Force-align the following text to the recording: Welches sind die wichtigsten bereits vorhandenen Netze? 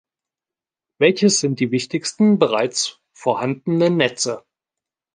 Welches 0.99 1.39
sind 1.41 1.59
die 1.59 1.69
wichtigsten 1.69 2.39
bereits 2.39 2.99
vorhandenen 3.13 3.97
Netze? 3.97 4.43